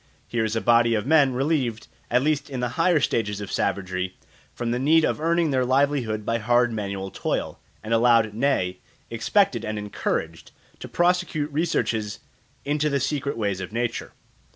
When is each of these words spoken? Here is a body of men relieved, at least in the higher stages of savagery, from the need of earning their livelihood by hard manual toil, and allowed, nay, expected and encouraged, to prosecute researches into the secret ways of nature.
Here 0.27 0.43
is 0.43 0.55
a 0.55 0.61
body 0.61 0.95
of 0.95 1.05
men 1.05 1.33
relieved, 1.33 1.87
at 2.09 2.23
least 2.23 2.49
in 2.49 2.59
the 2.59 2.69
higher 2.69 2.99
stages 2.99 3.39
of 3.39 3.51
savagery, 3.51 4.17
from 4.51 4.71
the 4.71 4.79
need 4.79 5.05
of 5.05 5.21
earning 5.21 5.51
their 5.51 5.63
livelihood 5.63 6.25
by 6.25 6.39
hard 6.39 6.73
manual 6.73 7.11
toil, 7.11 7.59
and 7.83 7.93
allowed, 7.93 8.33
nay, 8.33 8.79
expected 9.11 9.63
and 9.63 9.77
encouraged, 9.77 10.51
to 10.79 10.87
prosecute 10.87 11.51
researches 11.51 12.17
into 12.65 12.89
the 12.89 12.99
secret 12.99 13.37
ways 13.37 13.61
of 13.61 13.71
nature. 13.71 14.11